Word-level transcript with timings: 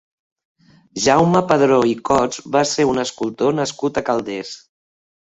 Jaume 1.07 1.43
Padró 1.51 1.79
i 1.91 1.95
Cots 2.11 2.41
va 2.57 2.65
ser 2.73 2.89
un 2.95 3.05
escultor 3.07 3.57
nascut 3.63 4.05
a 4.05 4.09
Calders. 4.13 4.61